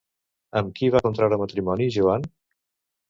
Amb 0.61 0.71
qui 0.79 0.89
va 0.95 1.01
contraure 1.09 1.39
matrimoni 1.43 1.91
Joan? 1.99 2.29